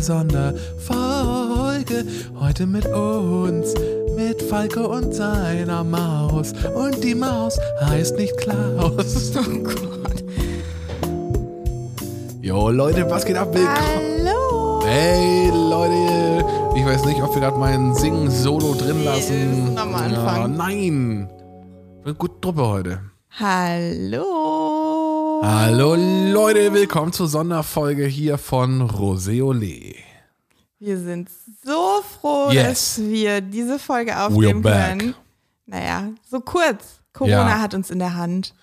[0.00, 2.04] der Sonderfolge.
[2.38, 3.74] Heute mit uns,
[4.16, 6.52] mit Falco und seiner Maus.
[6.74, 9.32] Und die Maus heißt nicht Klaus.
[9.36, 10.24] Oh Gott.
[12.40, 13.48] Jo, Leute, was geht ab?
[13.52, 14.19] Willkommen.
[14.92, 16.44] Hey, Leute.
[16.74, 19.76] Ich weiß nicht, ob wir gerade meinen Sing-Solo drin Nee, lassen.
[19.76, 21.30] wir mal Ja, nein.
[22.04, 23.00] Eine gute Truppe heute.
[23.38, 24.26] Hallo.
[25.44, 29.94] Hallo Leute, willkommen zur Sonderfolge hier von Roseole.
[30.80, 31.30] Wir sind
[31.64, 32.96] so froh, Yes.
[32.96, 34.98] dass wir diese Folge We're aufnehmen back.
[34.98, 35.14] können.
[35.66, 37.00] Naja, so kurz.
[37.12, 37.60] Corona Ja.
[37.60, 38.54] hat uns in der Hand.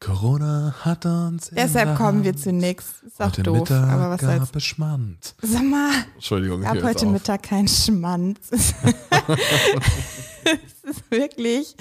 [0.00, 2.40] Corona hat uns Deshalb kommen wir Hand.
[2.40, 3.02] zu nix.
[3.06, 4.38] Ist auch doof, Mittag aber was soll's.
[4.40, 5.34] gab es Schmand.
[5.42, 7.12] Sag mal, Entschuldigung, gab ich jetzt heute auf.
[7.12, 8.38] Mittag kein Schmanz.
[8.50, 8.72] es
[10.84, 11.76] ist wirklich.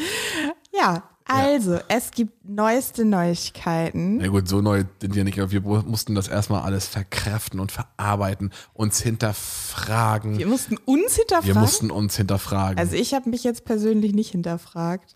[0.78, 4.18] Ja, also, es gibt neueste Neuigkeiten.
[4.18, 8.52] Na gut, so neu sind wir nicht, wir mussten das erstmal alles verkräften und verarbeiten,
[8.74, 10.40] uns hinterfragen.
[10.40, 11.62] Wir mussten uns Wir hinterfragen.
[11.62, 12.80] mussten uns hinterfragen.
[12.80, 15.16] Also ich habe mich jetzt persönlich nicht hinterfragt.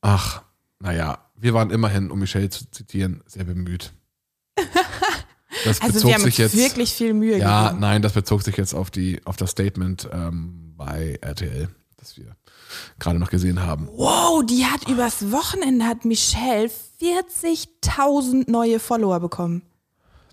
[0.00, 0.42] Ach,
[0.78, 3.92] naja, wir waren immerhin, um Michelle zu zitieren, sehr bemüht.
[5.64, 6.56] Das Also bezog wir haben sich jetzt.
[6.56, 7.80] wirklich viel Mühe Ja, gegeben.
[7.80, 11.68] nein, das bezog sich jetzt auf die auf das Statement ähm, bei RTL,
[11.98, 12.34] das wir
[12.98, 13.88] gerade noch gesehen haben.
[13.88, 16.70] Wow, die hat übers Wochenende hat Michelle
[17.02, 19.62] 40.000 neue Follower bekommen.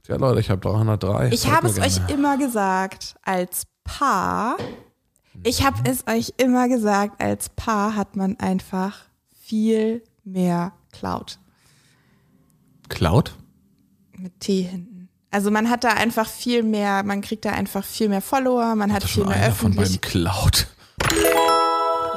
[0.07, 1.29] Ja, Leute, ich habe 303.
[1.33, 2.13] Ich habe es euch gerne.
[2.13, 4.55] immer gesagt, als Paar,
[5.43, 8.99] ich habe es euch immer gesagt, als Paar hat man einfach
[9.41, 11.39] viel mehr Cloud
[12.89, 13.33] Cloud?
[14.17, 15.09] mit T hinten.
[15.29, 18.91] Also man hat da einfach viel mehr, man kriegt da einfach viel mehr Follower, man
[18.93, 20.01] hat ist viel mehr einer von öffentlich.
[20.01, 20.67] beiden Cloud.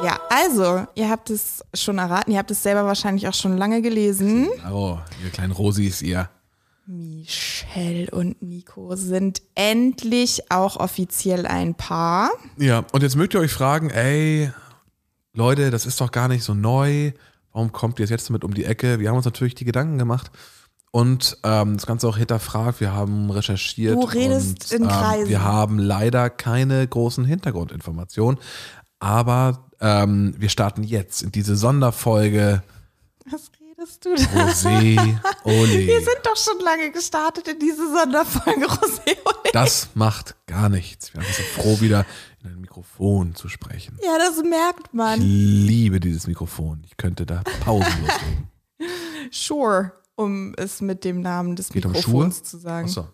[0.03, 3.83] Ja, also, ihr habt es schon erraten, ihr habt es selber wahrscheinlich auch schon lange
[3.83, 4.49] gelesen.
[4.73, 6.31] Oh, ihr kleinen Rosis, ihr.
[6.87, 12.31] Michelle und Nico sind endlich auch offiziell ein Paar.
[12.57, 14.51] Ja, und jetzt mögt ihr euch fragen, ey,
[15.35, 17.13] Leute, das ist doch gar nicht so neu.
[17.61, 19.01] Warum kommt ihr jetzt damit um die Ecke?
[19.01, 20.31] Wir haben uns natürlich die Gedanken gemacht
[20.93, 22.81] und ähm, das Ganze auch hinterfragt.
[22.81, 23.97] Wir haben recherchiert.
[23.97, 25.29] Du redest und, in ähm, Kreisen.
[25.29, 28.41] Wir haben leider keine großen Hintergrundinformationen,
[28.99, 32.63] aber ähm, wir starten jetzt in diese Sonderfolge
[33.31, 34.47] Was redest du da?
[34.47, 35.87] Rosé Ole.
[35.87, 39.51] Wir sind doch schon lange gestartet in diese Sonderfolge Rosé Ole.
[39.53, 41.13] Das macht gar nichts.
[41.13, 42.07] Wir sind so froh, wieder
[42.81, 43.99] Mikrofon zu sprechen.
[44.03, 45.21] Ja, das merkt Ich man.
[45.21, 46.83] liebe dieses Mikrofon.
[46.87, 48.49] Ich könnte da pausenlos reden.
[49.33, 52.43] Sure, um es mit dem Namen des Geht um Mikrofons Schuhe?
[52.43, 52.87] zu sagen.
[52.89, 53.07] Achso,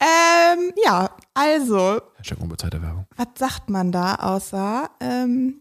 [0.00, 3.06] Ähm, ja, also, Hashtag unbezahlte Werbung.
[3.16, 5.60] was sagt man da außer, ähm,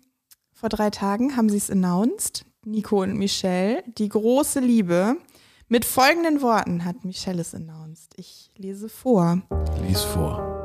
[0.54, 5.18] vor drei Tagen haben sie es announced, Nico und Michelle, die große Liebe.
[5.68, 8.14] Mit folgenden Worten hat Michelle es announced.
[8.16, 9.42] Ich lese vor.
[9.88, 10.63] Lies vor.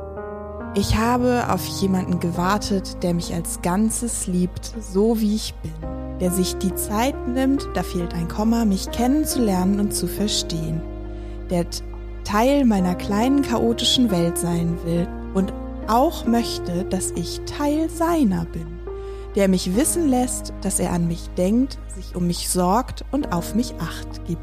[0.74, 5.72] Ich habe auf jemanden gewartet, der mich als Ganzes liebt, so wie ich bin.
[6.20, 10.80] Der sich die Zeit nimmt, da fehlt ein Komma, mich kennenzulernen und zu verstehen.
[11.50, 11.64] Der
[12.24, 15.52] Teil meiner kleinen chaotischen Welt sein will und
[15.88, 18.66] auch möchte, dass ich Teil seiner bin.
[19.34, 23.54] Der mich wissen lässt, dass er an mich denkt, sich um mich sorgt und auf
[23.54, 24.42] mich acht gibt.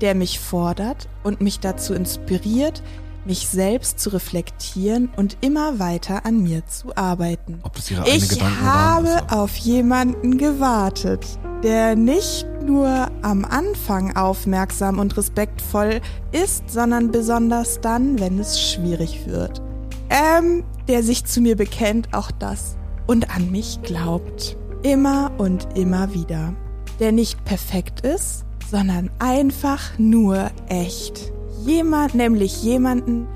[0.00, 2.82] Der mich fordert und mich dazu inspiriert,
[3.26, 7.60] mich selbst zu reflektieren und immer weiter an mir zu arbeiten.
[7.62, 9.06] Ob das ihre Ich habe waren?
[9.06, 11.26] Also, auf jemanden gewartet,
[11.62, 16.00] der nicht nur am Anfang aufmerksam und respektvoll
[16.32, 19.62] ist, sondern besonders dann, wenn es schwierig wird.
[20.10, 22.76] Ähm, der sich zu mir bekennt, auch das,
[23.06, 24.56] und an mich glaubt.
[24.82, 26.54] Immer und immer wieder.
[27.00, 31.33] Der nicht perfekt ist, sondern einfach nur echt.
[31.64, 33.26] Jemand, nämlich jemanden,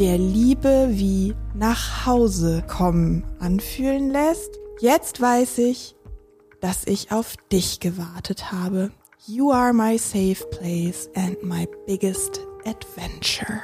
[0.00, 4.58] der Liebe wie nach Hause kommen anfühlen lässt.
[4.80, 5.94] Jetzt weiß ich,
[6.60, 8.90] dass ich auf dich gewartet habe.
[9.28, 13.60] You are my safe place and my biggest adventure.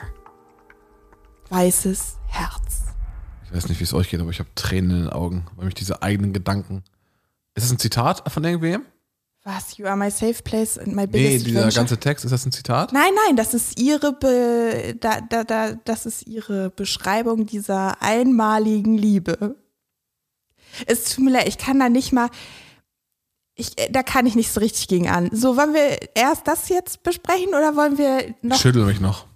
[1.49, 2.85] Weißes Herz.
[3.47, 5.65] ich weiß nicht, wie es euch geht, aber ich habe Tränen in den Augen, weil
[5.65, 6.85] mich diese eigenen Gedanken.
[7.57, 8.83] Ist das ein Zitat von irgendwem?
[9.45, 9.77] Was?
[9.77, 11.81] You are my safe place and my Nee, biggest dieser adventure.
[11.81, 12.93] ganze Text, ist das ein Zitat?
[12.95, 18.97] Nein, nein, das ist ihre Be da, da, da, das ist ihre Beschreibung dieser einmaligen
[18.97, 19.57] Liebe.
[20.87, 22.31] Es tut mir leid, ich kann da nicht mal.
[23.55, 25.29] Ich, äh, da kann ich nicht so richtig gegen an.
[25.33, 28.59] So, wollen wir erst das jetzt besprechen oder wollen wir Ich noch.
[28.59, 29.27] schüttel mich noch.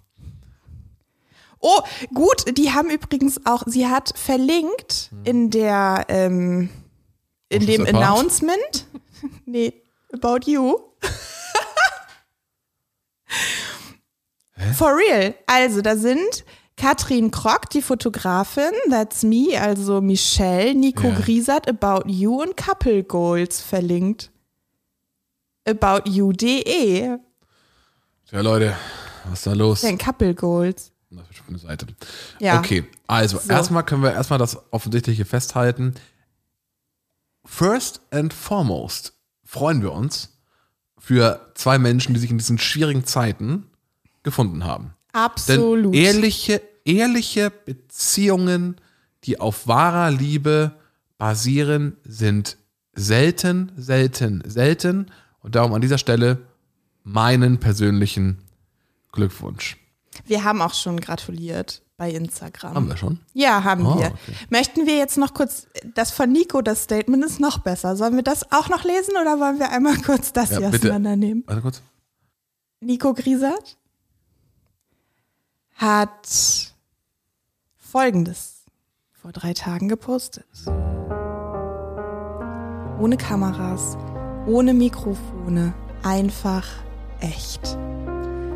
[1.61, 1.81] Oh,
[2.13, 6.69] gut, die haben übrigens auch, sie hat verlinkt in der, ähm,
[7.49, 7.85] in What dem?
[7.95, 8.87] Announcement.
[9.45, 9.73] nee,
[10.13, 10.77] about you.
[14.73, 15.33] For real.
[15.47, 16.43] Also, da sind
[16.75, 21.15] Katrin Krock, die Fotografin, that's me, also Michelle, Nico Ja.
[21.19, 24.31] Griesert, About You und Couple Goals verlinkt.
[25.67, 27.17] aboutyou.de.
[28.31, 28.75] Ja, Leute,
[29.25, 29.81] was ist da los?
[29.81, 30.91] Denn Couple Goals.
[31.09, 31.87] Das ist schon eine Seite.
[32.39, 32.59] Ja.
[32.59, 33.49] Okay, also So.
[33.51, 35.95] erstmal können wir erstmal das Offensichtliche festhalten.
[37.45, 39.13] First and foremost
[39.49, 40.37] freuen wir uns
[40.99, 43.65] für zwei Menschen, die sich in diesen schwierigen Zeiten
[44.21, 44.93] gefunden haben.
[45.11, 45.95] Absolut.
[45.95, 48.75] Denn ehrliche, ehrliche Beziehungen,
[49.23, 50.73] die auf wahrer Liebe
[51.17, 52.57] basieren, sind
[52.93, 55.07] selten, selten, selten.
[55.41, 56.45] Und darum an dieser Stelle
[57.03, 58.43] meinen persönlichen
[59.11, 59.77] Glückwunsch.
[60.27, 62.73] Wir haben auch schon gratuliert bei Instagram.
[62.73, 63.19] Haben wir schon?
[63.33, 64.07] Ja, haben Oh, wir.
[64.07, 64.33] okay.
[64.49, 67.95] Möchten wir jetzt noch kurz, das von Nico, das Statement ist noch besser.
[67.95, 70.87] Sollen wir das auch noch lesen oder wollen wir einmal kurz das Ja, hier bitte.
[70.87, 71.43] auseinandernehmen?
[71.45, 71.81] Warte kurz.
[72.79, 73.77] Nico Griesert
[75.75, 76.73] hat
[77.77, 78.63] Folgendes
[79.11, 80.45] vor drei Tagen gepostet.
[82.99, 83.97] Ohne Kameras,
[84.47, 85.73] ohne Mikrofone,
[86.03, 86.65] einfach
[87.19, 87.77] echt.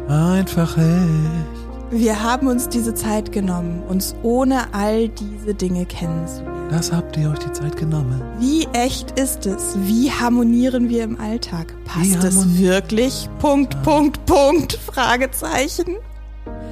[0.08, 1.73] Einfach echt.
[1.92, 6.70] Wir haben uns diese Zeit genommen, uns ohne all diese Dinge kennenzulernen.
[6.70, 8.22] Das habt ihr euch die Zeit genommen.
[8.40, 9.76] Wie echt ist es?
[9.78, 11.76] Wie harmonieren wir im Alltag?
[11.86, 13.30] Passt es wirklich?
[13.40, 15.98] Punkt, Punkt, Punkt, Fragezeichen.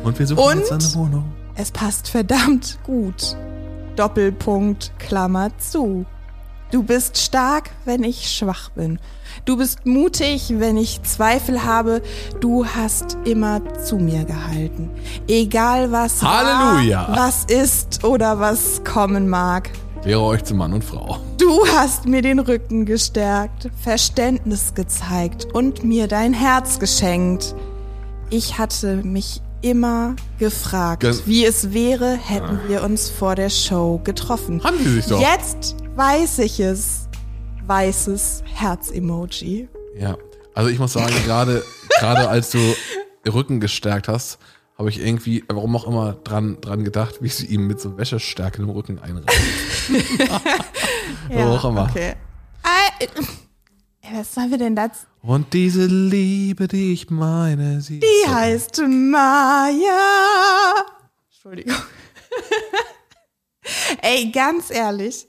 [0.03, 0.57] Und wir suchen Und?
[0.57, 1.25] jetzt eine Wohnung.
[1.55, 3.35] Es passt verdammt gut.
[3.95, 6.05] Doppelpunkt, Klammer zu.
[6.71, 9.00] Du bist stark, wenn ich schwach bin.
[9.45, 12.01] Du bist mutig, wenn ich Zweifel habe.
[12.39, 14.89] Du hast immer zu mir gehalten.
[15.27, 17.07] Egal was Halleluja.
[17.09, 19.69] war, was ist oder was kommen mag.
[20.03, 21.18] Wäre euch zu Mann und Frau.
[21.38, 27.53] Du hast mir den Rücken gestärkt, Verständnis gezeigt und mir dein Herz geschenkt.
[28.29, 34.00] Ich hatte mich immer gefragt, Ge- wie es wäre, hätten wir uns vor der Show
[34.03, 34.63] getroffen.
[34.63, 35.19] Haben sie sich doch.
[35.21, 37.07] Jetzt weiß ich es.
[37.67, 39.69] Weißes Herz-Emoji.
[39.97, 40.17] Ja.
[40.53, 41.63] Also ich muss sagen, gerade
[41.99, 42.59] gerade als du
[43.31, 44.39] Rücken gestärkt hast,
[44.77, 48.61] habe ich irgendwie, warum auch immer, dran, dran gedacht, wie sie ihm mit so Wäschestärke
[48.61, 49.38] im Rücken einreißt.
[51.29, 51.88] Warum auch immer.
[51.89, 52.15] Okay.
[52.99, 53.09] Äh, äh,
[54.17, 55.05] was sollen wir denn dazu?
[55.21, 59.99] Und diese Liebe, die ich meine, sie Die ist so- heißt Maya.
[61.31, 61.75] Entschuldigung.
[64.01, 65.27] Ey, ganz ehrlich.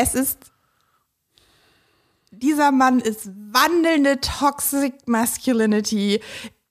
[0.00, 0.38] Es ist.
[2.30, 6.20] Dieser Mann ist wandelnde Toxic Masculinity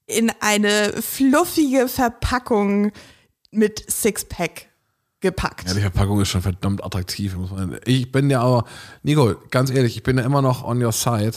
[0.06, 2.94] in eine fluffige Verpackung
[3.51, 4.69] mit Sixpack
[5.19, 5.68] gepackt.
[5.68, 7.35] Ja, die Verpackung ist schon verdammt attraktiv.
[7.85, 8.65] Ich bin ja aber,
[9.03, 11.33] Nico, ganz ehrlich, ich bin ja immer noch on your side.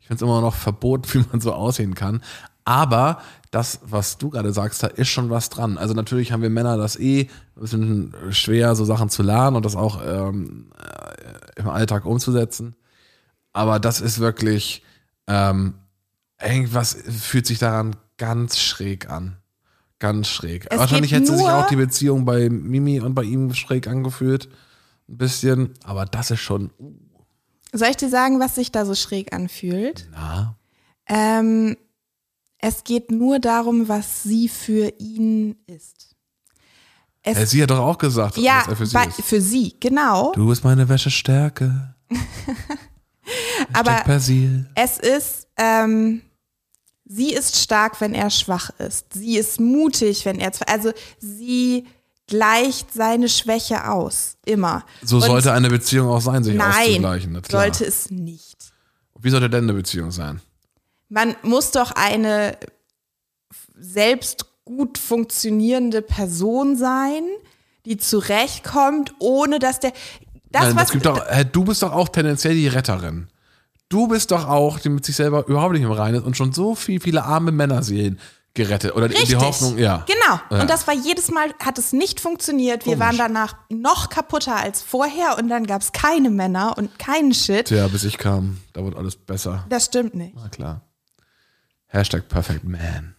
[0.00, 2.22] Ich finde es immer noch verboten, wie man so aussehen kann.
[2.64, 3.20] Aber
[3.50, 5.78] das, was du gerade sagst, da ist schon was dran.
[5.78, 9.64] Also natürlich haben wir Männer das eh ein bisschen schwer, so Sachen zu lernen und
[9.64, 12.74] das auch ähm, äh, im Alltag umzusetzen.
[13.52, 14.82] Aber das ist wirklich,
[15.26, 15.74] ähm,
[16.42, 19.36] irgendwas fühlt sich daran ganz schräg an.
[19.98, 20.66] Ganz schräg.
[20.70, 24.48] Es Wahrscheinlich hätte sich auch die Beziehung bei Mimi und bei ihm schräg angefühlt.
[25.08, 25.70] Ein bisschen.
[25.84, 26.70] Aber das ist schon,
[27.72, 30.08] Soll ich dir sagen, was sich da so schräg anfühlt?
[30.12, 30.56] na,
[31.06, 31.76] Ähm,
[32.66, 36.16] es geht nur darum, was sie für ihn ist.
[37.22, 39.20] Es, sie hat doch auch gesagt, ja, dass er für sie bei, ist.
[39.22, 40.32] für sie, genau.
[40.32, 41.94] Du bist meine Wäschestärke.
[43.74, 44.66] Aber Persil.
[44.74, 46.22] es ist, ähm,
[47.04, 49.12] sie ist stark, wenn er schwach ist.
[49.12, 51.84] Sie ist mutig, wenn er, also sie
[52.26, 54.86] gleicht seine Schwäche aus, immer.
[55.02, 57.42] So Und sollte eine Beziehung auch sein, sich Nein, auszugleichen.
[57.42, 57.62] klar.
[57.62, 58.72] sollte es nicht.
[59.20, 60.40] Wie sollte denn eine Beziehung sein?
[61.14, 62.58] Man muss doch eine
[63.78, 67.22] selbst gut funktionierende Person sein,
[67.84, 69.92] die zurechtkommt, ohne dass der.
[70.50, 73.28] Das, Nein, was gibt doch, du bist doch auch tendenziell die Retterin.
[73.88, 76.52] Du bist doch auch, die mit sich selber überhaupt nicht im Reinen ist und schon
[76.52, 78.18] so viel, viele arme Männerseelen
[78.54, 78.96] gerettet.
[78.96, 79.38] Oder die- Richtig.
[79.38, 80.04] die Hoffnung, ja.
[80.06, 80.40] Genau.
[80.50, 80.62] Ja.
[80.62, 82.86] Und das war jedes Mal, hat es nicht funktioniert.
[82.86, 83.06] Wir Komisch.
[83.06, 87.66] waren danach noch kaputter als vorher und dann gab es keine Männer und keinen Shit.
[87.66, 89.64] Tja, bis ich kam, da wurde alles besser.
[89.68, 90.34] Das stimmt nicht.
[90.36, 90.80] Na klar.
[91.94, 93.14] Hashtag Perfect Man.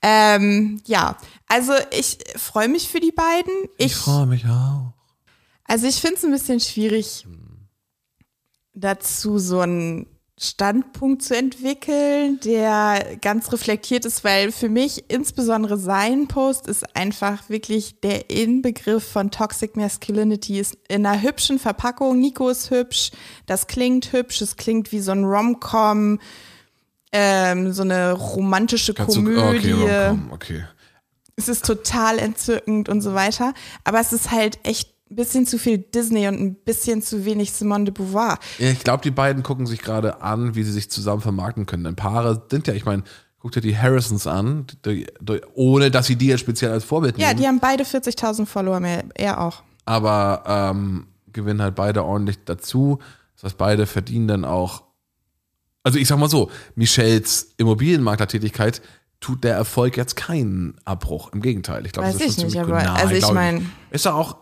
[0.00, 1.16] Ähm, ja,
[1.48, 3.52] also ich freue mich für die beiden.
[3.78, 4.92] Ich, Ich, freue mich auch.
[5.64, 7.26] also ich finde es ein bisschen schwierig,
[8.74, 10.06] dazu so ein
[10.38, 17.48] Standpunkt zu entwickeln, der ganz reflektiert ist, weil für mich insbesondere sein Post ist einfach
[17.48, 20.60] wirklich der Inbegriff von Toxic Masculinity.
[20.60, 22.20] Ist in einer hübschen Verpackung.
[22.20, 23.12] Nico ist hübsch,
[23.46, 26.20] das klingt hübsch, es klingt wie so ein Rom-Com,
[27.12, 29.72] ähm, so eine romantische Kannst du- Komödie.
[29.74, 30.64] okay, Rom-Com, okay.
[31.36, 33.54] es ist total entzückend und so weiter.
[33.84, 37.52] Aber es ist halt echt ein bisschen zu viel Disney und ein bisschen zu wenig
[37.52, 38.38] Simone de Beauvoir.
[38.58, 41.84] Ja, ich glaube, die beiden gucken sich gerade an, wie sie sich zusammen vermarkten können.
[41.84, 43.04] Denn Paare sind ja, ich meine,
[43.38, 47.16] guck dir die Harrisons an, die, die, ohne dass sie die jetzt speziell als Vorbild
[47.18, 47.40] Ja, nehmen.
[47.40, 49.62] die haben beide 40.000 Follower mehr, er auch.
[49.84, 52.98] aber ähm, gewinnen halt beide ordentlich dazu.
[53.36, 54.82] Das heißt, beide verdienen dann auch.
[55.86, 58.82] Also ich sag mal so, Michelles Immobilienmaklertätigkeit
[59.20, 61.32] tut der Erfolg jetzt keinen Abbruch.
[61.32, 61.86] Im Gegenteil.
[61.86, 62.88] Ich glaube, das ist ich schon nicht, ziemlich aber- gut.
[62.88, 64.36] Nein, also ich glaub mein- Ist doch auch,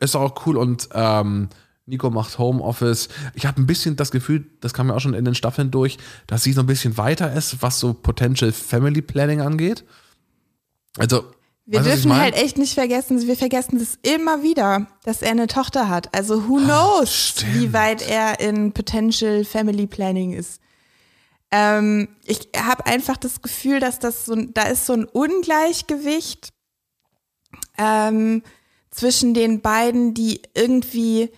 [0.00, 1.50] ist auch cool und ähm,
[1.86, 3.08] Nico macht Homeoffice.
[3.34, 5.98] Ich habe ein bisschen das Gefühl, das kam ja auch schon in den Staffeln durch,
[6.26, 9.84] dass sie so ein bisschen weiter ist, was so Potential Family Planning angeht.
[10.98, 11.22] Also,
[11.64, 15.46] Wir weißt dürfen halt echt nicht vergessen, wir vergessen das immer wieder, dass er eine
[15.46, 16.12] Tochter hat.
[16.12, 17.54] Also who knows, stimmt.
[17.54, 20.60] wie weit er in Potential Family Planning ist.
[21.50, 26.50] Ähm, ich habe einfach das Gefühl, dass das so, ein- da ist so ein Ungleichgewicht
[27.78, 28.42] ähm,
[28.90, 31.30] zwischen den beiden, die irgendwie,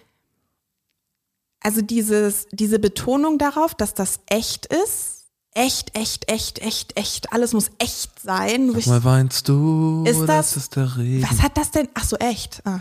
[1.60, 5.16] also dieses, diese Betonung darauf, dass das echt ist.
[5.52, 7.32] Echt, echt, echt, echt, echt.
[7.32, 8.72] Alles muss echt sein.
[8.76, 11.88] ich- Mal weinst du, Ist das- ist der Regen, was hat das denn?
[11.94, 12.62] Ach so, echt.
[12.64, 12.80] Ah.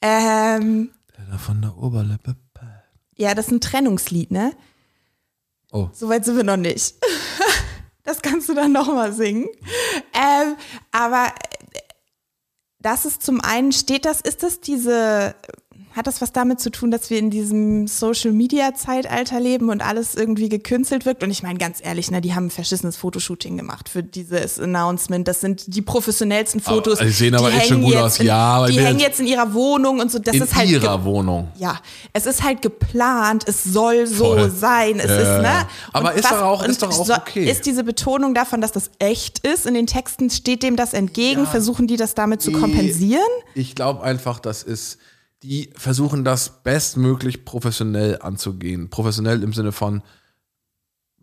[0.00, 2.36] Ähm, der da von der Oberlippe
[3.16, 4.52] ja, das ist ein Trennungslied, ne?
[5.72, 6.94] Oh, Soweit sind wir noch nicht.
[8.04, 9.46] Das kannst du dann nochmal singen.
[10.12, 10.56] Ähm,
[10.90, 11.78] aber äh,
[12.80, 15.36] das ist zum einen, steht das, ist das diese,
[15.94, 19.82] hat das was damit zu tun, dass wir in diesem Social Media Zeitalter leben und
[19.82, 21.22] alles irgendwie gekünstelt wirkt?
[21.22, 25.28] Und ich meine ganz ehrlich, ne, die haben ein verschissenes Fotoshooting gemacht für dieses Announcement.
[25.28, 26.98] Das sind die professionellsten Fotos.
[26.98, 28.18] die sehen aber echt schon hängen gut jetzt aus.
[28.20, 30.18] In, Ja, aber die hängen jetzt- jetzt in ihrer Wohnung und so.
[30.18, 31.48] Das in ist halt ihrer Wohnung.
[31.58, 31.78] ja,
[32.12, 34.50] es ist halt geplant, es soll so Voll.
[34.50, 35.44] sein, es Ja, ist, ja, ne?
[35.44, 35.68] ja.
[35.92, 37.50] Aber ist doch auch- ist doch auch okay.
[37.50, 41.46] Ist diese Betonung davon, dass das echt ist, in den Texten steht dem das entgegen,
[41.46, 43.22] versuchen die das damit zu Die- kompensieren?
[43.54, 44.98] Ich glaube einfach, das ist,
[45.42, 48.90] die versuchen das bestmöglich professionell anzugehen.
[48.90, 50.02] Professionell im Sinne von,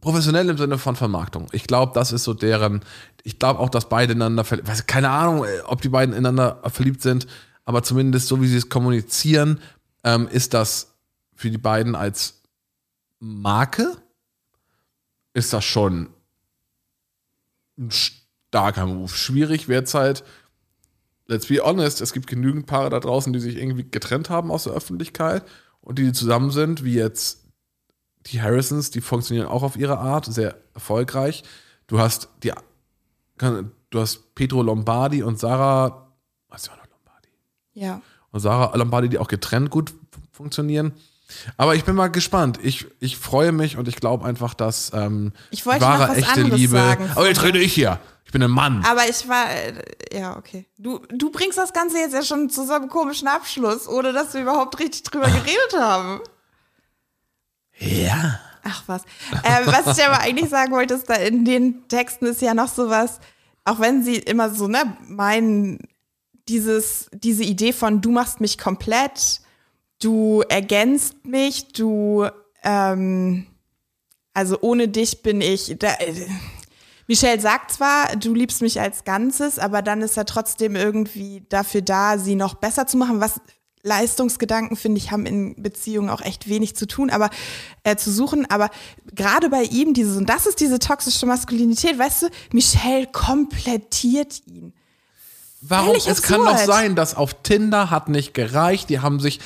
[0.01, 1.47] professionell im Sinne von Vermarktung.
[1.51, 2.81] Ich glaube, das ist so deren,
[3.23, 6.61] ich glaube auch, dass beide ineinander, verliebt, weiß, keine Ahnung, äh, ob die beiden ineinander
[6.69, 7.27] verliebt sind,
[7.65, 9.59] aber zumindest so, wie sie es kommunizieren,
[10.03, 10.95] ähm, ist das
[11.35, 12.41] für die beiden als
[13.19, 13.97] Marke,
[15.33, 16.09] ist das schon
[17.77, 19.09] ein starker Move.
[19.09, 20.23] Schwierig wäre es halt,
[21.29, 24.63] let's be honest, es gibt genügend Paare da draußen, die sich irgendwie getrennt haben aus
[24.63, 25.43] der Öffentlichkeit
[25.81, 27.45] und die, die zusammen sind, wie jetzt
[28.25, 31.43] die Harrisons, die funktionieren auch auf ihre Art, sehr erfolgreich.
[31.87, 32.51] Du hast die,
[33.37, 36.11] du hast Pedro Lombardi und Sarah,
[36.49, 37.29] was war noch Lombardi?
[37.73, 38.01] Ja.
[38.31, 39.93] Und Sarah Lombardi, die auch getrennt gut
[40.31, 40.93] funktionieren.
[41.57, 42.59] Aber ich bin mal gespannt.
[42.63, 46.73] Ich, ich freue mich und ich glaube einfach, dass ähm, Ich wahre, echte Liebe.
[46.73, 47.07] sagen.
[47.13, 47.99] Aber jetzt rede ich hier.
[48.29, 48.85] Ich bin ein Mann.
[48.85, 49.73] Aber ich war, äh,
[50.13, 50.67] ja, okay.
[50.77, 54.35] Du, du bringst das Ganze jetzt ja schon zu so einem komischen Abschluss, ohne dass
[54.35, 56.21] wir überhaupt richtig drüber geredet haben.
[57.79, 58.39] Ja.
[58.61, 59.01] Ach was.
[59.31, 62.67] Ähm, was ich aber eigentlich sagen wollte, ist, da in den Texten ist ja noch
[62.67, 63.19] sowas,
[63.65, 65.79] auch wenn sie immer so, ne, meinen,
[66.47, 69.41] dieses, diese Idee von du machst mich komplett,
[69.99, 72.27] du ergänzt mich, du,
[72.61, 73.47] ähm,
[74.35, 76.27] also ohne dich bin ich, da, äh,
[77.09, 81.81] Michelle sagt zwar, du liebst mich als Ganzes, aber dann ist er trotzdem irgendwie dafür
[81.81, 83.41] da, sie noch besser zu machen, was
[83.81, 87.31] Leistungsgedanken, finde ich, haben in Beziehungen auch echt wenig zu tun, aber
[87.83, 88.45] äh, zu suchen.
[88.51, 88.69] Aber
[89.15, 94.73] gerade bei ihm, dieses, und das ist diese toxische Maskulinität, weißt du, Michelle komplettiert ihn.
[95.61, 95.87] Warum?
[95.87, 98.87] Völlig Es kann doch sein, dass auf Tinder hat nicht gereicht.
[98.91, 99.39] Die haben sich,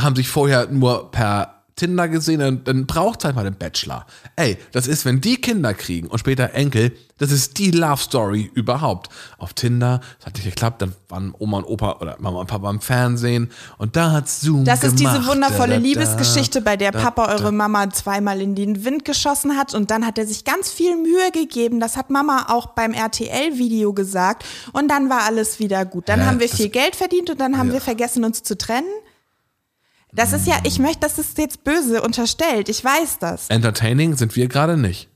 [0.00, 2.40] haben sich vorher nur per Tinder gesehen.
[2.40, 4.04] Dann, dann braucht halt mal den Bachelor.
[4.36, 8.48] Ey, das ist, wenn die Kinder kriegen und später Enkel, das ist die Love Story
[8.54, 9.08] überhaupt.
[9.38, 12.70] Auf Tinder, das hat nicht geklappt, dann waren Oma und Opa oder Mama und Papa
[12.70, 15.16] im Fernsehen und da hat Zoom Das ist gemacht.
[15.16, 15.82] diese wundervolle Da, da, da.
[15.82, 20.18] Liebesgeschichte, bei der Papa eure Mama zweimal in den Wind geschossen hat und dann hat
[20.18, 21.80] er sich ganz viel Mühe gegeben.
[21.80, 26.08] Das hat Mama auch beim RTL-Video gesagt und dann war alles wieder gut.
[26.08, 26.26] Dann Hä?
[26.26, 28.86] haben wir viel Geld verdient und dann haben wir vergessen, uns zu trennen.
[30.12, 32.68] Das ist ja, ich möchte, das ist jetzt böse unterstellt.
[32.68, 33.50] Ich weiß das.
[33.50, 35.08] Entertaining sind wir gerade nicht.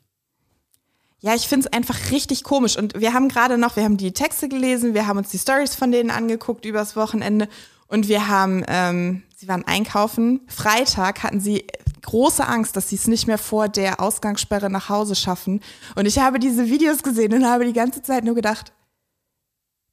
[1.20, 2.76] Ja, ich finde es einfach richtig komisch.
[2.76, 5.74] Und wir haben gerade noch, wir haben die Texte gelesen, wir haben uns die Stories
[5.74, 7.48] von denen angeguckt übers Wochenende
[7.86, 10.40] und wir haben, ähm, sie waren einkaufen.
[10.48, 11.64] Freitag hatten sie
[12.02, 15.60] große Angst, dass sie es nicht mehr vor der Ausgangssperre nach Hause schaffen.
[15.94, 18.72] Und ich habe diese Videos gesehen und habe die ganze Zeit nur gedacht,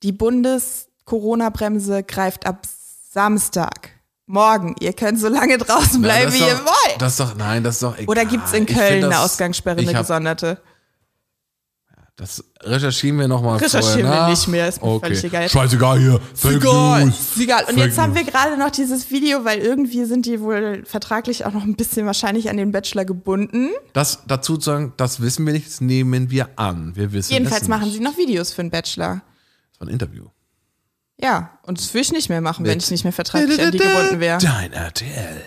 [0.02, 2.66] die Bundes-Corona-Bremse greift ab
[3.12, 3.99] Samstag.
[4.32, 4.76] Morgen.
[4.80, 7.02] Ihr könnt so lange draußen bleiben, wie ihr wollt.
[7.02, 8.10] Das ist doch, nein, das ist doch egal.
[8.10, 10.62] Oder gibt es in Köln das- eine Ausgangssperre, eine hab- gesonderte?
[12.16, 15.48] Das recherchieren wir nochmal Recherchieren wir nicht mehr, ist mir völlig egal.
[15.50, 16.20] Scheißegal hier.
[16.36, 17.08] Fake News.
[17.18, 17.62] Ist egal.
[17.64, 18.32] Und Fake jetzt haben wir News.
[18.34, 22.50] gerade noch dieses Video, weil irgendwie sind die wohl vertraglich auch noch ein bisschen wahrscheinlich
[22.50, 23.70] an den Bachelor gebunden.
[23.94, 26.94] Das dazu zu sagen, das wissen wir nicht, das nehmen wir an.
[26.96, 29.22] Wir wissen Jedenfalls machen sie noch Videos für den Bachelor.
[29.72, 30.26] Das war ein Interview.
[31.22, 33.78] Ja, und das würde ich nicht mehr machen, wenn ich nicht mehr vertraglich an die
[33.78, 34.40] gebunden wäre.
[34.40, 35.42] Dein RTL.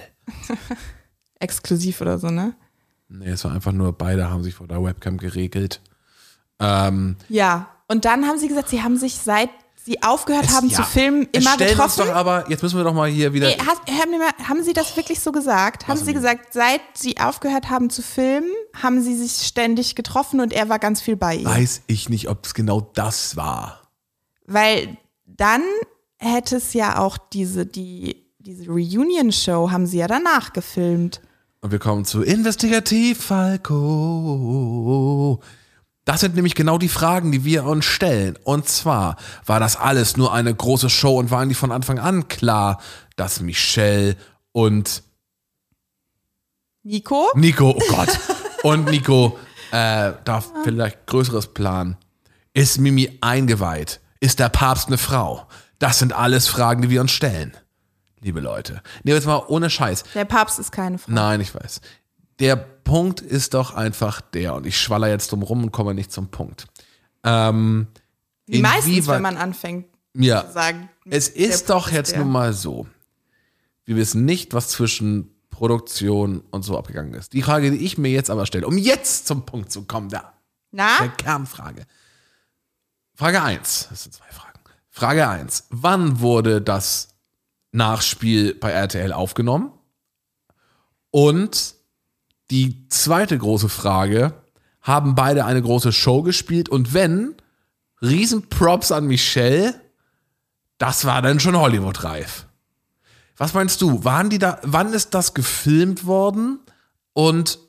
[1.38, 2.54] Exklusiv oder so, ne?
[3.08, 5.80] Nee, es war einfach nur, beide haben sich vor der Webcam geregelt.
[6.58, 7.68] Ähm, Ja.
[7.88, 9.50] Und dann haben sie gesagt, sie haben sich seit
[9.84, 12.06] sie aufgehört haben ja, zu filmen es immer uns getroffen.
[12.06, 13.48] doch aber, jetzt müssen wir doch mal hier wieder.
[13.48, 15.88] Nee, hast, haben, mal, haben Sie das wirklich so gesagt?
[15.88, 18.48] Haben Was Sie gesagt, seit Sie aufgehört haben zu filmen,
[18.80, 21.46] haben Sie sich ständig getroffen und er war ganz viel bei Ihnen?
[21.46, 23.82] weiß ich nicht, ob es genau das war.
[24.46, 24.96] Weil
[25.36, 25.62] dann
[26.18, 31.20] hätte es ja auch diese, die, diese Reunion-Show haben Sie ja danach gefilmt.
[31.60, 33.80] Und wir kommen zu Investigativ Falco.
[36.04, 38.36] Das sind nämlich genau die Fragen, die wir uns stellen.
[38.42, 42.26] Und zwar, war das alles nur eine große Show und war eigentlich von Anfang an
[42.26, 42.80] klar,
[43.14, 44.16] dass Michelle
[44.50, 45.04] und
[46.82, 47.28] Nico?
[47.34, 48.18] Nico, oh Gott,
[48.64, 49.38] und Nico
[49.70, 51.96] äh, darf vielleicht Größeres planen.
[52.52, 54.00] Ist Mimi eingeweiht?
[54.22, 55.48] Ist der Papst eine Frau?
[55.80, 57.56] Das sind alles Fragen, die wir uns stellen.
[58.20, 58.80] Liebe Leute.
[59.02, 60.04] Nee, jetzt mal ohne Scheiß.
[60.14, 61.10] Der Papst ist keine Frau.
[61.10, 61.80] Nein, ich weiß.
[62.38, 66.12] Der Punkt ist doch einfach der, und ich schwaller jetzt drum rum und komme nicht
[66.12, 66.68] zum Punkt.
[67.24, 67.88] Ähm,
[68.46, 70.88] Wie meistens, wenn man anfängt ja, zu sagen.
[71.10, 72.20] es der ist doch Punkt jetzt der.
[72.20, 72.86] nun mal so.
[73.84, 77.32] Wir wissen nicht, was zwischen Produktion und so abgegangen ist.
[77.32, 80.20] Die Frage, die ich mir jetzt aber stelle, um jetzt zum Punkt zu kommen, der,
[80.20, 80.30] der
[80.70, 81.08] Na?
[81.08, 81.86] Kernfrage.
[83.22, 84.58] Frage 1, das sind zwei Fragen.
[84.90, 87.10] Frage 1, wann wurde das
[87.70, 89.70] Nachspiel bei RTL aufgenommen?
[91.12, 91.76] Und
[92.50, 94.34] die zweite große Frage,
[94.80, 96.68] haben beide eine große Show gespielt?
[96.68, 97.36] Und wenn,
[98.00, 99.80] Riesenprops an Michelle,
[100.78, 102.48] das war dann schon Hollywood-reif.
[103.36, 104.02] Was meinst du?
[104.02, 106.58] Waren die da, wann ist das gefilmt worden?
[107.12, 107.60] Und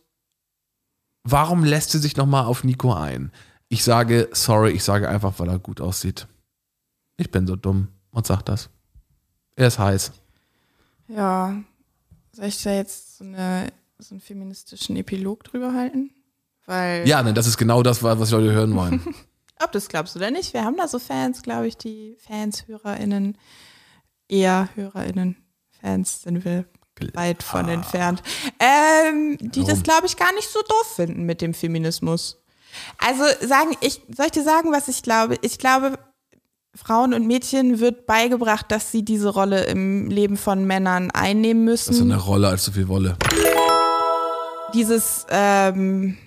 [1.21, 3.31] warum lässt sie sich nochmal auf Nico ein?
[3.73, 6.27] Ich sage, sorry, ich sage einfach, weil er gut aussieht.
[7.17, 8.69] Ich bin so dumm und sag das.
[9.55, 10.11] Er ist heiß.
[11.07, 11.55] Ja.
[12.33, 16.11] Soll ich da jetzt so, eine, so einen feministischen Epilog drüber halten?
[16.67, 19.03] Weil, Ja, ne, das ist genau das, was die Leute hören wollen.
[19.63, 23.39] ob das glaubst oder nicht, wir haben da so Fans, glaube ich, die Fans, HörerInnen,
[24.29, 25.35] eher HörerInnen,
[25.81, 26.65] Fans sind wir
[27.15, 28.21] weit von entfernt,
[28.59, 29.83] ähm, die das, Warum?
[29.83, 32.42] glaube ich, gar nicht so doof finden mit dem Feminismus.
[32.97, 35.35] Also sagen, ich, soll ich dir sagen, was ich glaube?
[35.41, 35.97] Ich glaube,
[36.75, 41.89] Frauen und Mädchen wird beigebracht, dass sie diese Rolle im Leben von Männern einnehmen müssen.
[41.89, 43.15] Das ist so eine Rolle als so viel Wolle.
[44.73, 46.17] dieses ähm,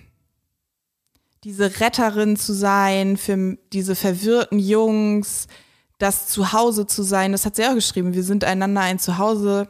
[1.43, 5.47] diese Retterin zu sein für diese verwirrten Jungs,
[5.97, 8.13] das Zuhause zu sein, das hat sie auch geschrieben.
[8.13, 9.69] Wir sind einander ein Zuhause.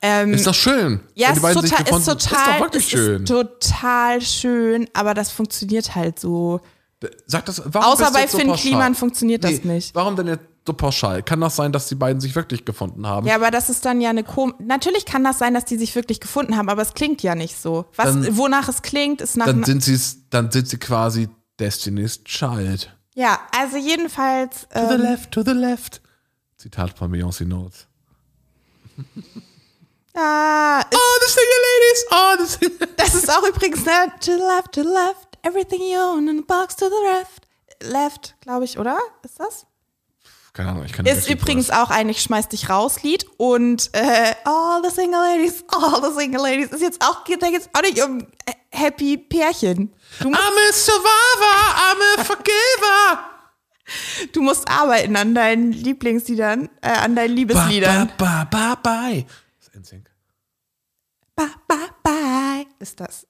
[0.00, 1.00] Ähm, Ist doch schön.
[1.14, 3.22] ja, ist total, ist total, Ist doch wirklich es schön.
[3.22, 6.60] ist total schön, aber das funktioniert halt so.
[7.26, 8.52] Sag das, warum Außer bei so Finn?
[8.54, 9.94] Kliman funktioniert das Nee, nicht.
[9.94, 11.22] Warum denn jetzt so pauschal?
[11.22, 13.26] Kann das sein, dass die beiden sich wirklich gefunden haben?
[13.26, 15.94] Ja, aber das ist dann ja eine kom Natürlich kann das sein, dass die sich
[15.94, 17.86] wirklich gefunden haben, aber es klingt ja nicht so.
[17.96, 19.98] Was, Dann- wonach es klingt, ist nach Dann sind sie
[20.30, 22.94] dann sind sie quasi Destiny's Child.
[23.14, 24.68] Ja, also jedenfalls.
[24.72, 26.00] To the Ähm, left, to the left.
[26.56, 27.86] Zitat von Beyoncé Notes.
[30.18, 32.04] Ah, Oh, the single ladies!
[32.10, 34.12] Oh, the single Das ist auch übrigens, ne?
[34.20, 37.46] To the left, to the left, everything you own in the box to the left.
[37.80, 38.98] Left, glaube ich, oder?
[39.22, 39.66] Ist das?
[40.52, 43.90] Keine Ahnung, ich kann nicht Ist übrigens auch ein Ich schmeiß dich raus Lied und
[43.92, 47.82] äh, All the Single Ladies, All the Single Ladies ist jetzt auch, da geht's auch
[47.82, 49.94] nicht um äh, Happy Pärchen.
[50.18, 53.18] Du I'm a survivor, I'm a forgiver.
[54.32, 58.10] du musst arbeiten an deinen Lieblingsliedern, äh, an deinen Liebesliedern.
[58.18, 59.26] ba, ba, ba, bye.
[61.38, 62.66] Bye, bye, bye.
[62.80, 63.26] Ist das.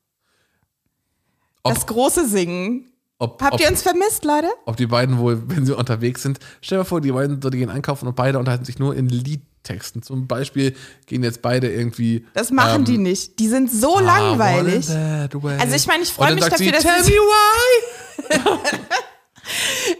[1.63, 2.91] Ob- das große Singen.
[3.21, 4.47] Ob, Habt ob, ihr uns vermisst, Leute?
[4.65, 7.51] ob die beiden wohl, wenn sie unterwegs sind, stell dir mal vor, die beiden so,
[7.51, 10.03] die gehen einkaufen und beide unterhalten sich nur in Liedtexten.
[10.03, 10.75] Zum Beispiel
[11.07, 12.25] gehen jetzt beide irgendwie.
[12.33, 13.41] Das machen ähm, die nicht.
[13.41, 14.89] Die sind so I langweilig.
[14.89, 18.79] Also ich meine, ich freue mich dafür, sie, dass Tell sie me why.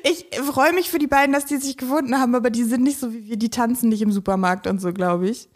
[0.05, 3.01] Ich freue mich für die beiden, dass die sich gefunden haben, aber die sind nicht
[3.01, 3.37] so wie wir.
[3.37, 5.49] Die tanzen nicht im Supermarkt und so, glaube ich.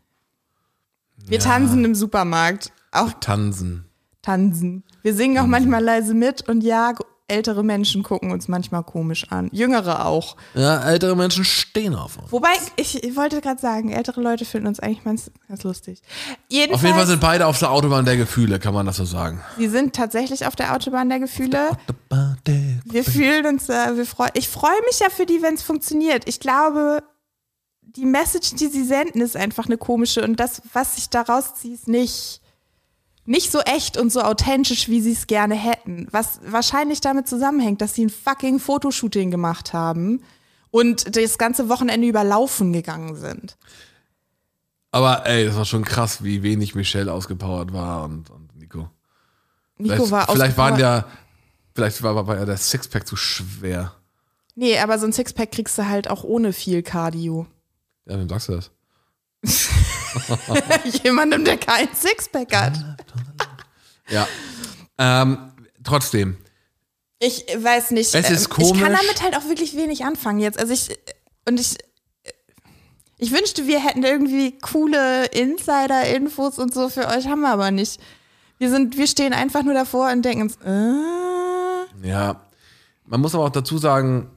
[1.27, 2.73] Wir tanzen im Supermarkt.
[2.91, 3.87] Auch Tanzen.
[4.21, 4.85] tanzen.
[5.03, 6.93] Wir singen auch manchmal leise mit und ja,
[7.29, 9.49] ältere Menschen gucken uns manchmal komisch an.
[9.53, 10.37] Jüngere auch.
[10.55, 12.31] Ja, ältere Menschen stehen auf uns.
[12.31, 16.03] Wobei, ich, ich wollte gerade sagen, ältere Leute finden uns eigentlich ganz, ganz lustig.
[16.49, 19.05] Jedenfalls, Auf jeden Fall sind beide auf der Autobahn der Gefühle, kann man das so
[19.07, 19.41] sagen.
[19.57, 21.71] sie sind tatsächlich auf der Autobahn der Gefühle.
[21.71, 25.55] Autobahn der Wir fühlen uns, äh, wir freu ich freue mich ja für die, wenn
[25.55, 26.29] es funktioniert.
[26.29, 27.03] Ich glaube,
[27.97, 31.75] die Message, die sie senden, ist einfach eine komische und das, was ich daraus ziehe,
[31.75, 32.41] ist nicht,
[33.25, 36.09] nicht so echt und so authentisch, wie sie es gerne hätten.
[36.11, 40.23] Was wahrscheinlich damit zusammenhängt, dass sie ein fucking Fotoshooting gemacht haben
[40.71, 43.57] und das ganze Wochenende überlaufen gegangen sind.
[44.91, 48.91] Aber ey, das war schon krass, wie wenig Michelle ausgepowert war und, und Nico.
[49.79, 51.07] Nico Vielleicht, war vielleicht waren ja,
[51.75, 53.95] vielleicht war, war ja der Sixpack zu schwer.
[54.55, 57.47] Nee, aber so ein Sixpack kriegst du halt auch ohne viel Cardio.
[58.07, 58.71] Ja, wem sagst du das?
[61.03, 62.79] Jemandem, der kein Sixpack hat.
[64.09, 64.27] Ja.
[64.99, 65.53] Ähm,
[65.85, 66.37] trotzdem,
[67.19, 68.15] Ich weiß nicht.
[68.15, 69.01] Es ist ähm, Ich kann komisch.
[69.01, 70.59] damit halt auch wirklich wenig anfangen jetzt.
[70.59, 70.91] Also ich
[71.49, 71.77] und ich
[73.19, 78.01] ich wünschte, wir hätten irgendwie coole Insider-Infos und so für euch, haben wir aber nicht.
[78.59, 82.41] Wir sind, wir stehen einfach nur davor und denken uns, äh, ja.
[83.07, 84.31] Man muss aber auch dazu sagen,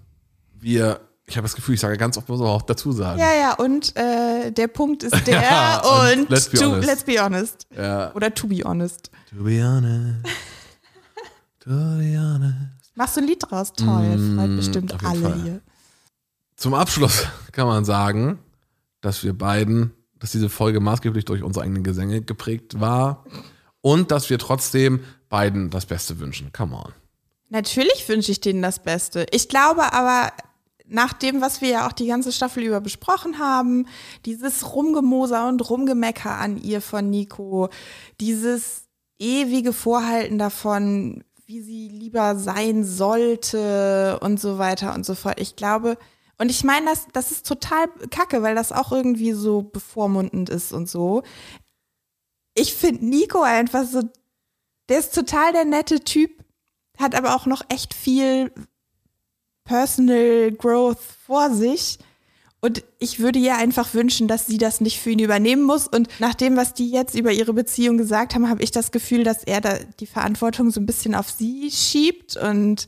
[0.54, 3.19] wir, ich habe das Gefühl, ich sage ganz oft, muss man auch dazu sagen.
[3.19, 6.88] ja, ja, und äh, der Punkt ist der Ja, und und, let's be to, honest.
[6.88, 7.67] let's be honest.
[7.75, 8.13] Ja.
[8.13, 9.09] Oder to be honest.
[9.35, 10.19] To be honest.
[11.61, 12.55] To be honest.
[12.95, 13.73] Machst du ein Lied draus?
[13.73, 15.41] Toll, freut bestimmt Mm, auf jeden alle Fall.
[15.43, 15.61] hier.
[16.55, 18.39] Zum Abschluss kann man sagen,
[19.01, 23.25] dass wir beiden, dass diese Folge maßgeblich durch unsere eigenen Gesänge geprägt war
[23.81, 26.51] und dass wir trotzdem beiden das Beste wünschen.
[26.53, 26.93] Come on.
[27.49, 29.25] Natürlich wünsche ich denen das Beste.
[29.31, 30.31] Ich glaube aber,
[30.88, 33.88] nach dem, was wir ja auch die ganze Staffel über besprochen haben,
[34.26, 37.69] dieses Rumgemoser und Rumgemecker an ihr von Nico,
[38.19, 38.84] dieses
[39.19, 45.39] ewige Vorhalten davon, wie sie lieber sein sollte und so weiter und so fort.
[45.39, 45.98] Ich glaube,
[46.38, 50.74] und ich meine, das, das ist total kacke, weil das auch irgendwie so bevormundend ist
[50.74, 51.24] und so.
[52.56, 54.02] Ich finde Nico einfach so,
[54.89, 56.32] der ist total der nette Typ,
[56.98, 58.52] hat aber auch noch echt viel
[59.65, 61.99] Personal Growth vor sich.
[62.62, 65.88] Und ich würde ihr einfach wünschen, dass sie das nicht für ihn übernehmen muss.
[65.88, 69.23] Und nach dem, was die jetzt über ihre Beziehung gesagt haben, habe ich das Gefühl,
[69.23, 72.38] dass er da die Verantwortung so ein bisschen auf sie schiebt.
[72.38, 72.88] Und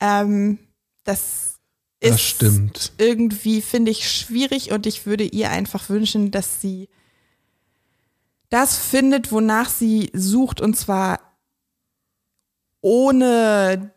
[0.00, 0.58] ähm,
[1.04, 1.60] das
[2.00, 2.92] ist Das stimmt.
[2.98, 4.72] irgendwie, finde ich, schwierig.
[4.72, 6.88] Und ich würde ihr einfach wünschen, dass sie
[8.50, 10.60] das findet, wonach sie sucht.
[10.60, 11.20] Und zwar
[12.80, 13.93] ohne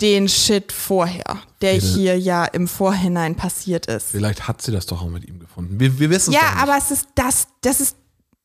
[0.00, 4.10] den Shit vorher, der hier ja im Vorhinein passiert ist.
[4.10, 5.80] Vielleicht hat sie das doch auch mit ihm gefunden.
[5.80, 7.96] Wir, wir wissen es Ja, aber es ist das, das ist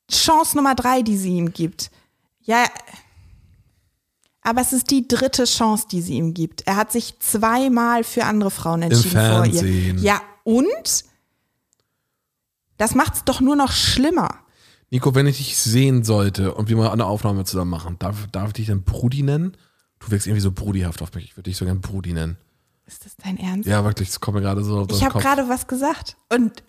[0.09, 1.91] Chance Nummer drei, die sie ihm gibt.
[2.41, 2.65] Ja,
[4.41, 6.61] aber es ist die dritte Chance, die sie ihm gibt.
[6.67, 9.95] Er hat sich zweimal für andere Frauen entschieden vor ihr.
[9.99, 11.05] Ja, und
[12.77, 14.39] das macht's doch nur noch schlimmer.
[14.89, 18.47] Nico, wenn ich dich sehen sollte und wir mal eine Aufnahme zusammen machen, darf, darf
[18.47, 19.55] ich dich dann Brudi nennen?
[20.01, 21.25] Du wirkst irgendwie so brudihaft auf mich.
[21.25, 22.37] Ich würde dich so gern Brudi nennen.
[22.85, 23.67] Ist das dein Ernst?
[23.69, 26.63] Ja, wirklich, das kommt mir gerade so auf den Ich habe gerade was gesagt und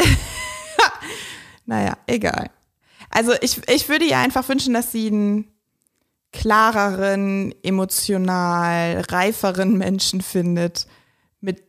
[1.66, 2.51] naja, egal.
[3.11, 5.49] Also ich, ich würde ihr einfach wünschen, dass sie einen
[6.33, 10.87] klareren, emotional reiferen Menschen findet,
[11.40, 11.62] mit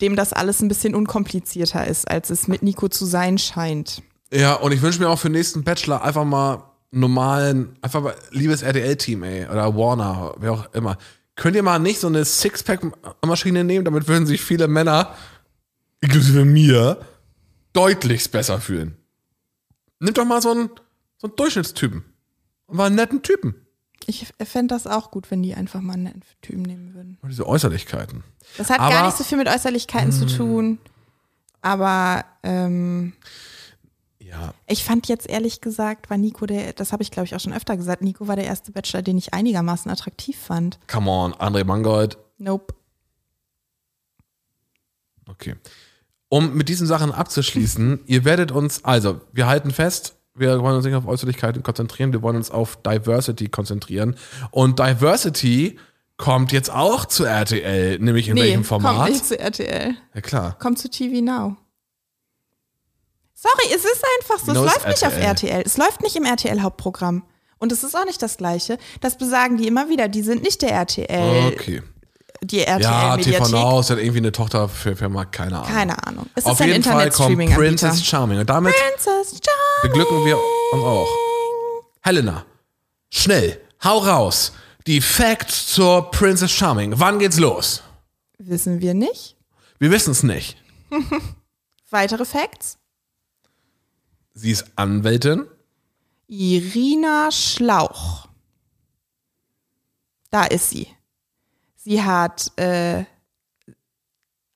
[0.00, 4.02] dem das alles ein bisschen unkomplizierter ist, als es mit Nico zu sein scheint.
[4.32, 8.14] Ja, und ich wünsche mir auch für den nächsten Bachelor einfach mal normalen, einfach mal
[8.30, 10.96] liebes RTL-Team, ey, oder Warner, wer auch immer.
[11.36, 15.14] Könnt ihr mal nicht so eine Sixpack-Maschine nehmen, damit würden sich viele Männer,
[16.00, 17.00] inklusive mir,
[17.72, 18.96] deutlichst besser fühlen.
[20.00, 20.70] Nimmt doch mal so einen,
[21.18, 22.04] so einen Durchschnittstypen.
[22.66, 23.54] Und mal einen netten Typen.
[24.06, 27.18] Ich fände das auch gut, wenn die einfach mal einen netten Typen nehmen würden.
[27.20, 28.24] Und diese Äußerlichkeiten.
[28.56, 30.78] Das hat Aber- gar nicht so viel mit Äußerlichkeiten zu tun,
[31.60, 33.12] aber ähm,
[34.28, 37.40] Ja, Ich fand jetzt ehrlich gesagt, war Nico der, das habe ich glaube ich auch
[37.40, 40.78] schon öfter gesagt, Nico war der erste Bachelor, den ich einigermaßen attraktiv fand.
[40.86, 42.18] come on, André Mangold.
[42.38, 42.74] Nope.
[45.28, 45.54] Okay.
[46.28, 50.84] Um mit diesen Sachen abzuschließen, ihr werdet uns, also, wir halten fest, wir wollen uns
[50.84, 54.14] nicht auf Äußerlichkeiten konzentrieren, wir wollen uns auf Diversity konzentrieren.
[54.50, 55.78] Und Diversity
[56.16, 58.96] kommt jetzt auch zu RTL, nämlich in welchem Format?
[58.96, 59.94] kommt nicht zu RTL.
[60.14, 60.56] Ja, klar.
[60.58, 61.56] Kommt zu TV Now.
[63.40, 64.50] Sorry, es ist einfach so.
[64.52, 65.22] Es läuft nicht auf RTL.
[65.50, 65.62] RTL.
[65.64, 67.22] Es läuft nicht im RTL-Hauptprogramm.
[67.58, 68.78] Und es ist auch nicht das Gleiche.
[69.00, 70.08] Das besagen die immer wieder.
[70.08, 71.82] Die sind nicht der RTL, Okay.
[72.42, 73.50] die Ja, TV RTL-Mediathek.
[73.52, 75.68] Now ist halt irgendwie eine Tochterfirma, keine Ahnung.
[75.68, 76.26] Keine Ahnung.
[76.34, 77.36] Es Auf ist ein jeden Fall kommt.
[77.54, 78.38] Princess Charming.
[78.40, 79.82] Und damit Princess Charming.
[79.82, 80.36] beglücken wir
[80.72, 81.08] uns auch.
[82.02, 82.44] Helena,
[83.12, 84.52] Schnell, hau raus.
[84.86, 86.94] Die Facts zur Princess Charming.
[86.96, 87.82] Wann geht's los?
[88.38, 89.36] Wissen wir nicht.
[89.78, 90.56] Wir wissen es nicht.
[91.90, 92.78] Weitere Facts?
[94.38, 95.46] Sie ist Anwältin.
[96.28, 98.28] Irina Schlauch.
[100.30, 100.86] Da ist sie.
[101.74, 103.04] Sie hat äh,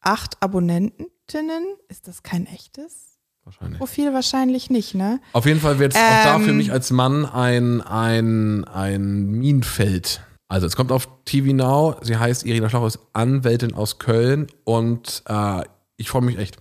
[0.01, 1.64] acht Abonnentinnen.
[1.88, 3.79] Ist das kein echtes Wahrscheinlich.
[3.79, 4.12] Profil?
[4.14, 5.21] Wahrscheinlich nicht, ne?
[5.33, 6.59] Auf jeden Fall wird es auch da für Ähm.
[6.59, 10.23] mich als Mann ein, ein, ein Minenfeld.
[10.47, 11.97] Also es kommt auf TV Now.
[12.03, 15.62] Sie heißt Irina Schlauch, ist Anwältin aus Köln und äh,
[15.97, 16.59] ich freue mich echt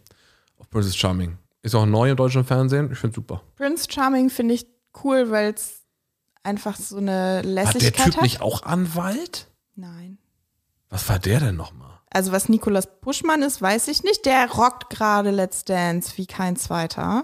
[0.57, 1.37] auf Princess Charming.
[1.63, 2.91] Ist auch neu im deutschen Fernsehen.
[2.91, 3.41] Ich finde super.
[3.55, 4.65] Prince Charming finde ich
[5.03, 5.81] cool, weil es
[6.43, 8.23] einfach so eine Hat der Lässigkeit Typ hat.
[8.23, 9.47] nicht auch Anwalt?
[9.75, 10.17] Nein.
[10.89, 11.99] Was war der denn nochmal?
[12.09, 14.25] Also was Nikolas Puschmann ist, weiß ich nicht.
[14.25, 17.23] Der rockt gerade Let's Dance wie kein zweiter.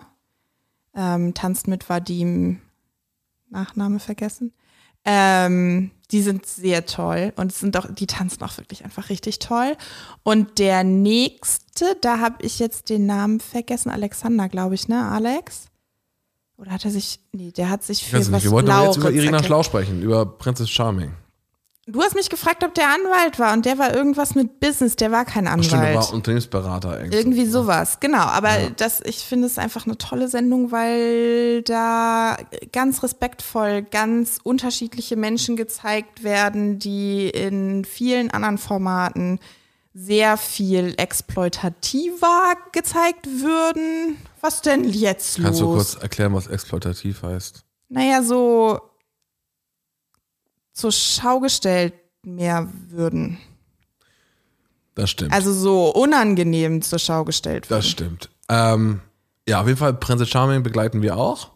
[0.96, 2.62] Ähm, tanzt mit Vadim,
[3.50, 4.54] Nachname vergessen.
[5.04, 9.76] Ähm, die sind sehr toll und sind auch, die tanzen auch wirklich einfach richtig toll.
[10.24, 15.06] Und der nächste, da habe ich jetzt den Namen vergessen, Alexander, glaube ich, ne?
[15.06, 15.68] Alex?
[16.58, 18.44] Oder hat er sich, nee, der hat sich Ich für was nicht.
[18.46, 19.46] Wir wollten aber jetzt über Irina erklärt.
[19.46, 21.12] Schlauch sprechen, über Princess Charming.
[21.90, 25.10] Du hast mich gefragt, ob der Anwalt war und der war irgendwas mit Business, der
[25.14, 25.66] war kein Anwalt.
[25.68, 27.18] stimmt, der war Unternehmensberater irgendwie.
[27.18, 28.18] Irgendwie sowas, genau.
[28.24, 28.70] Aber Ja.
[28.72, 32.36] das, ich finde es einfach eine tolle Sendung, weil da
[32.74, 39.40] ganz respektvoll ganz unterschiedliche Menschen gezeigt werden, die in vielen anderen Formaten
[39.94, 44.18] sehr viel exploitativer gezeigt würden.
[44.42, 45.76] Was denn jetzt Kannst du los?
[45.94, 47.64] kurz erklären, was exploitativ heißt?
[47.90, 48.82] Naja, so
[50.78, 53.38] zur Schau gestellt mehr würden.
[54.96, 55.34] Das stimmt.
[55.34, 57.78] Also so unangenehm zur Schau gestellt würden.
[57.80, 58.30] das stimmt.
[58.50, 59.02] Ähm,
[59.48, 61.52] ja, auf jeden Fall Princess Charming begleiten wir auch.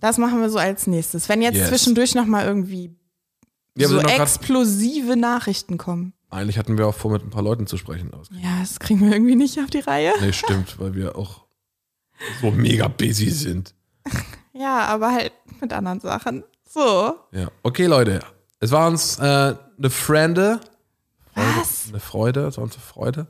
[0.00, 1.28] Das machen wir so als nächstes.
[1.28, 1.68] Wenn jetzt Yes.
[1.68, 2.94] zwischendurch nochmal irgendwie
[3.76, 6.12] Ja, so explosive Nachrichten kommen.
[6.30, 8.10] eigentlich hatten wir auch vor, mit ein paar Leuten zu sprechen.
[8.32, 10.12] Ja, das kriegen wir irgendwie nicht auf die Reihe.
[10.20, 11.44] Nee, stimmt, weil wir auch
[12.40, 13.74] so mega busy sind.
[14.54, 15.30] Ja, aber halt
[15.60, 16.42] mit anderen Sachen.
[16.68, 17.14] So.
[17.30, 18.18] Ja, okay, Leute.
[18.60, 19.90] Es war uns äh, eine.
[19.90, 20.60] Freude,
[21.34, 21.84] Was?
[21.88, 23.26] Eine Freude, es war uns eine Freude.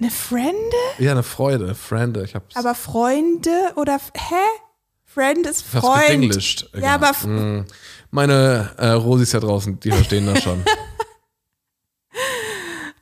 [0.00, 0.76] Eine Frende?
[0.98, 2.24] Ja, eine Freude, Frende.
[2.24, 3.98] Ich hab's Aber Freunde oder.
[4.14, 4.34] Hä?
[5.04, 6.02] Friend ist Freund.
[6.06, 6.68] gedenglischt.
[6.76, 7.60] Ja, aber f- Mm,
[8.10, 10.62] Meine äh, Rosis da draußen, die verstehen das schon.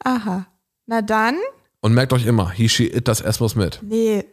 [0.05, 0.47] Aha.
[0.87, 1.37] Na dann?
[1.81, 3.81] Und merkt euch immer, he, she, it, das S muss mit.
[3.83, 4.25] Nee.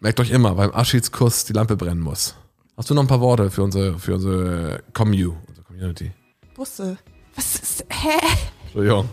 [0.00, 2.36] Merkt euch immer, beim Abschiedskuss die Lampe brennen muss.
[2.76, 5.34] Hast du noch ein paar Worte für unsere, für unsere Commu,
[5.78, 6.10] Community?
[6.56, 6.98] Busse.
[7.36, 7.84] Was ist.
[7.88, 8.18] Hä?
[8.64, 9.08] Entschuldigung.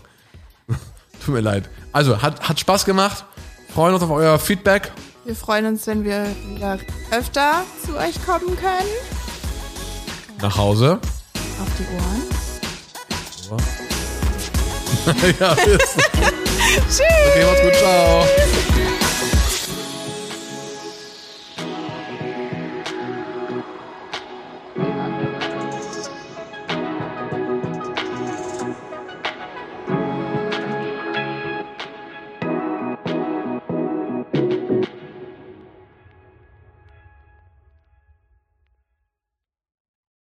[1.24, 1.68] Tut mir leid.
[1.92, 3.24] Also, hat, hat Spaß gemacht.
[3.72, 4.90] Freuen uns auf euer Feedback.
[5.24, 6.78] Wir freuen uns, wenn wir wieder
[7.12, 8.90] öfter zu euch kommen können.
[10.40, 10.98] Nach Hause.
[11.60, 12.22] Auf die Ohren.
[15.38, 15.54] ja.
[15.54, 15.96] Tschüss!
[16.98, 17.74] Okay, macht's gut.
[17.76, 18.26] Ciao.